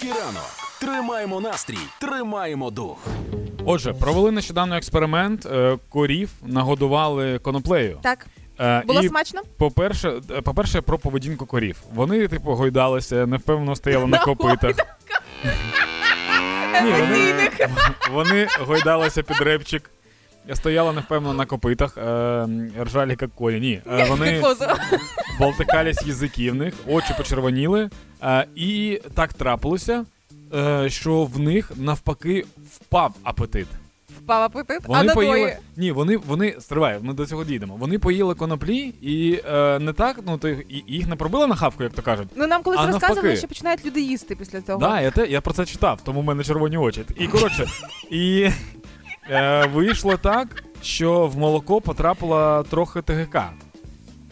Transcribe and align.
Хеппі 0.00 0.12
ранок. 0.20 0.50
Тримаємо 0.80 1.40
настрій, 1.40 1.78
тримаємо 2.00 2.70
дух. 2.70 2.96
Отже, 3.64 3.92
провели 3.92 4.30
нещодавно 4.30 4.76
експеримент. 4.76 5.46
е, 5.46 5.78
Корів 5.88 6.30
нагодували 6.42 7.38
коноплею. 7.38 7.98
Так, 8.02 8.26
Е, 8.60 8.82
було 8.86 9.00
і, 9.00 9.08
смачно? 9.08 9.40
По-перше, 9.58 10.12
е, 10.30 10.40
по-перше, 10.40 10.80
про 10.80 10.98
поведінку 10.98 11.46
корів. 11.46 11.76
Вони, 11.94 12.28
типу, 12.28 12.52
гойдалися, 12.54 13.26
невпевнено 13.26 13.76
стояли 13.76 14.06
на 14.06 14.18
копитах. 14.18 14.76
Ні, 16.84 16.92
вони, 16.92 17.04
Емоційних. 17.04 17.52
вони 18.12 18.46
гойдалися 18.60 19.22
під 19.22 19.36
репчик. 19.40 19.90
Стояла 20.54 20.92
невпевнено 20.92 21.34
на 21.34 21.46
копитах, 21.46 21.98
е, 21.98 22.46
ржалі 22.82 23.16
як 23.20 23.34
коні. 23.34 23.60
Ні, 23.60 23.82
е, 23.92 24.04
вони. 24.08 24.42
Болтикались 25.46 26.02
язики 26.06 26.50
в 26.50 26.54
них, 26.54 26.74
очі 26.86 27.14
почервоніли. 27.16 27.90
Е, 28.22 28.46
і 28.54 29.00
так 29.14 29.32
трапилося, 29.34 30.04
е, 30.54 30.90
що 30.90 31.24
в 31.24 31.38
них 31.38 31.72
навпаки 31.76 32.44
впав 32.72 33.14
апетит. 33.22 33.66
Впав 34.18 34.42
апетит, 34.42 34.80
а 34.84 34.88
Вони 34.88 35.08
до 35.08 35.14
поїли. 35.14 35.34
тої. 35.40 35.56
Ні, 35.76 35.92
вони 35.92 36.16
вони 36.16 36.54
стривай, 36.60 36.98
ми 37.02 37.14
до 37.14 37.26
цього 37.26 37.44
дійдемо. 37.44 37.76
Вони 37.78 37.98
поїли 37.98 38.34
коноплі 38.34 38.94
і 39.02 39.40
е, 39.52 39.78
не 39.78 39.92
так, 39.92 40.20
ну 40.26 40.38
то 40.38 40.48
і- 40.48 40.84
їх 40.86 41.06
не 41.08 41.16
пробили 41.16 41.46
на 41.46 41.54
хавку, 41.54 41.82
як 41.82 41.92
то 41.92 42.02
кажуть. 42.02 42.28
Ну 42.36 42.46
нам 42.46 42.62
колись 42.62 42.80
А 42.80 42.86
розказували, 42.86 43.14
навпаки. 43.22 43.36
що 43.36 43.48
починають 43.48 43.86
люди 43.86 44.00
їсти 44.00 44.36
після 44.36 44.60
того. 44.60 44.78
Да, 44.78 45.00
я 45.00 45.10
те 45.10 45.26
я 45.26 45.40
про 45.40 45.54
це 45.54 45.64
читав, 45.66 46.00
тому 46.04 46.20
в 46.20 46.24
мене 46.24 46.44
червоні 46.44 46.76
очі. 46.76 47.04
І 47.16 47.26
коротше, 47.28 47.66
і 48.10 48.50
е, 49.30 49.66
вийшло 49.66 50.16
так, 50.16 50.62
що 50.82 51.26
в 51.26 51.36
молоко 51.38 51.80
потрапила 51.80 52.62
трохи 52.62 53.02
ТГК. 53.02 53.38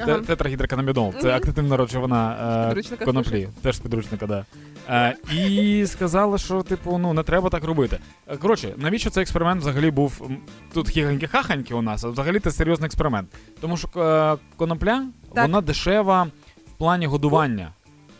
Ага. 0.01 0.15
Те- 0.19 0.21
Тетрагідроканабінол. 0.27 1.15
Це 1.23 1.31
активна 1.37 1.77
речовина 1.77 2.73
е, 2.99 3.05
коноплі. 3.05 3.49
Теж 3.63 3.77
з 3.77 3.79
підручника, 3.81 4.27
да. 4.27 4.45
Е, 4.89 5.17
і 5.35 5.87
сказали, 5.87 6.39
що, 6.39 6.63
типу, 6.63 6.99
ну 6.99 7.13
не 7.13 7.23
треба 7.23 7.51
так 7.51 7.65
робити. 7.65 7.99
Е, 8.29 8.37
Коротше, 8.37 8.75
навіщо 8.77 9.11
цей 9.11 9.23
експеримент 9.23 9.61
взагалі 9.61 9.91
був 9.91 10.31
тут 10.75 10.97
хіганьки-хаханьки 10.97 11.75
у 11.75 11.83
нас, 11.83 12.05
а 12.05 12.09
взагалі 12.09 12.39
це 12.41 12.51
серйозний 12.51 12.87
експеримент. 12.87 13.29
Тому 13.61 13.77
що 13.77 13.89
е, 13.97 14.37
конопля, 14.57 15.05
Так. 15.35 15.45
вона 15.45 15.61
дешева 15.61 16.23
в 16.67 16.79
плані 16.79 17.07
годування 17.07 17.73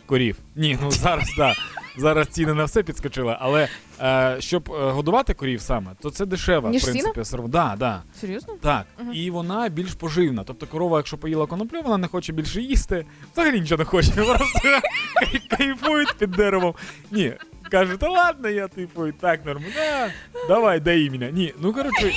корів. 0.05 0.37
Ні, 0.55 0.77
ну 0.81 0.91
зараз 0.91 1.29
так. 1.37 1.57
Зараз 1.97 2.27
ціни 2.27 2.53
на 2.53 2.63
все 2.65 2.83
підскочили, 2.83 3.37
але 3.39 3.67
е, 4.01 4.35
щоб 4.39 4.71
е, 4.71 4.91
годувати 4.91 5.33
корів 5.33 5.61
саме, 5.61 5.91
то 6.01 6.09
це 6.11 6.25
дешево, 6.25 6.69
Ніж 6.69 6.81
в 6.81 6.85
принципі. 6.85 7.19
сирв- 7.19 7.47
Да, 7.47 7.75
да. 7.79 8.01
Серйозно? 8.21 8.53
Так, 8.61 8.85
Мгм. 8.99 9.11
і 9.13 9.29
вона 9.29 9.69
більш 9.69 9.93
поживна. 9.93 10.43
Тобто 10.43 10.67
корова, 10.67 10.97
якщо 10.97 11.17
поїла 11.17 11.45
коноплю, 11.45 11.81
вона 11.83 11.97
не 11.97 12.07
хоче 12.07 12.33
більше 12.33 12.61
їсти, 12.61 13.05
взагалі 13.33 13.59
нічого 13.61 13.79
не 13.79 13.85
хоче. 13.85 14.11
Просто 14.15 14.59
кайфують 15.57 16.13
під 16.17 16.31
деревом. 16.31 16.73
Ні. 17.11 17.33
Каже, 17.71 17.97
та 17.97 18.09
ладно, 18.09 18.49
я 18.49 18.67
типу, 18.67 19.07
і 19.07 19.11
так 19.11 19.45
нормально. 19.45 19.71
Давай, 20.47 20.79
дай 20.79 21.09
мене. 21.09 21.31
Ні, 21.31 21.53
ну 21.59 21.73
коротше. 21.73 22.11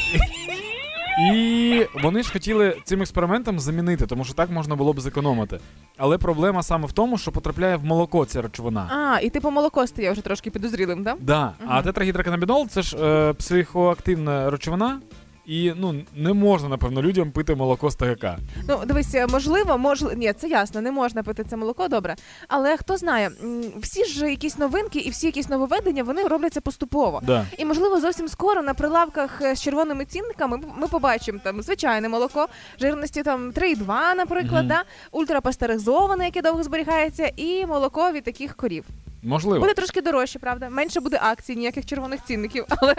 І 1.18 1.86
вони 2.02 2.22
ж 2.22 2.32
хотіли 2.32 2.76
цим 2.84 3.00
експериментом 3.02 3.60
замінити, 3.60 4.06
тому 4.06 4.24
що 4.24 4.34
так 4.34 4.50
можна 4.50 4.76
було 4.76 4.92
б 4.92 5.00
зекономити. 5.00 5.58
Але 5.96 6.18
проблема 6.18 6.62
саме 6.62 6.86
в 6.86 6.92
тому, 6.92 7.18
що 7.18 7.32
потрапляє 7.32 7.76
в 7.76 7.84
молоко 7.84 8.24
ця 8.24 8.42
речовина. 8.42 8.90
А, 8.90 9.20
і 9.20 9.30
типу 9.30 9.50
молоко 9.50 9.86
стає 9.86 10.12
вже 10.12 10.20
трошки 10.22 10.50
підозрілим, 10.50 11.04
так? 11.04 11.16
Да. 11.20 11.52
А 11.66 11.74
Мгм. 11.74 11.82
тетрагідроканабінол 11.84 12.68
це 12.68 12.82
ж 12.82 12.96
е, 12.96 13.32
психоактивна 13.32 14.50
речовина, 14.50 15.00
і 15.46 15.72
ну 15.76 16.02
не 16.14 16.32
можна, 16.32 16.68
напевно, 16.68 17.02
людям 17.02 17.30
пити 17.30 17.54
молоко 17.54 17.90
з 17.90 17.96
ТГК. 17.96 18.24
Ну, 18.68 18.80
дивись, 18.86 19.16
можливо, 19.28 19.78
можливо. 19.78 20.14
Ні, 20.14 20.32
це 20.32 20.48
ясно, 20.48 20.80
не 20.80 20.90
можна 20.92 21.22
пити 21.22 21.44
це 21.50 21.56
молоко, 21.56 21.88
добре. 21.88 22.16
Але 22.48 22.76
хто 22.76 22.96
знає, 22.96 23.30
всі 23.76 24.04
ж 24.04 24.30
якісь 24.30 24.58
новинки 24.58 24.98
і 24.98 25.10
всі 25.10 25.26
якісь 25.26 25.48
нововведення, 25.48 26.02
вони 26.02 26.22
робляться 26.22 26.60
поступово. 26.60 27.20
Да. 27.22 27.46
І 27.58 27.64
можливо 27.64 28.00
зовсім 28.00 28.28
скоро 28.28 28.62
на 28.62 28.74
прилавках 28.74 29.42
е, 29.42 29.56
з 29.56 29.62
червоними 29.62 30.04
цінниками 30.04 30.60
ми 30.78 30.88
побачимо 30.88 31.38
там 31.44 31.62
звичайне 31.62 32.08
молоко, 32.08 32.46
жирності 32.80 33.22
там 33.22 33.52
3,2, 33.52 34.14
наприклад, 34.16 34.64
Мгм. 34.64 34.68
да? 34.68 34.82
ультрапастеризоване, 35.12 36.24
яке 36.24 36.42
довго 36.42 36.62
зберігається, 36.62 37.32
і 37.36 37.66
молоко 37.66 38.12
від 38.12 38.24
таких 38.24 38.56
корів. 38.56 38.84
Можливо. 39.22 39.60
Буде 39.60 39.74
трошки 39.74 40.02
дорожче, 40.02 40.38
правда? 40.38 40.70
Менше 40.70 41.00
буде 41.00 41.18
акцій, 41.22 41.56
ніяких 41.56 41.86
червоних 41.86 42.24
цінників, 42.24 42.64
але 42.68 42.94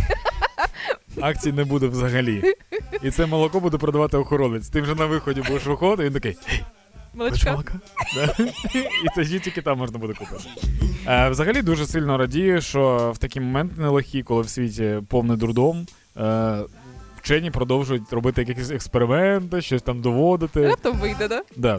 Акцій 1.20 1.52
не 1.52 1.64
буде 1.64 1.86
взагалі. 1.86 2.54
І 3.02 3.10
це 3.10 3.26
молоко 3.26 3.60
буде 3.60 3.78
продавати 3.78 4.16
охоронець. 4.16 4.68
Ти 4.68 4.80
вже 4.80 4.94
на 4.94 5.06
виході 5.06 5.42
будеш 5.42 5.66
виходити, 5.66 6.02
і 6.02 6.06
він 6.06 6.12
такий. 6.14 6.36
Молочка. 7.14 7.50
молока? 7.50 7.74
І 9.04 9.08
тоді 9.14 9.38
тільки 9.40 9.62
там 9.62 9.78
можна 9.78 9.98
буде 9.98 10.14
купити. 10.14 10.44
Е, 11.06 11.28
взагалі 11.30 11.62
дуже 11.62 11.86
сильно 11.86 12.18
радію, 12.18 12.60
що 12.60 13.12
в 13.14 13.18
такі 13.18 13.40
моменти 13.40 13.80
нелегкі, 13.80 14.22
коли 14.22 14.42
в 14.42 14.48
світі 14.48 14.98
повний 15.08 15.36
дурдом. 15.36 15.86
Е, 16.16 16.58
Вчені 17.22 17.50
продовжують 17.50 18.12
робити 18.12 18.44
якісь 18.48 18.70
експерименти, 18.70 19.60
щось 19.62 19.82
там 19.82 20.00
доводити. 20.00 20.66
Раптом 20.66 20.98
вийде, 20.98 21.28
да? 21.28 21.42
Да. 21.56 21.72